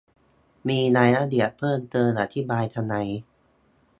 [0.69, 3.21] มีรายละเอียดเพิ่มเติมอธิบายสไลด์